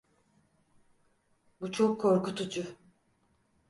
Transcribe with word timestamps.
Bu 1.61 1.71
çok 1.71 2.01
korkutucu. 2.01 2.75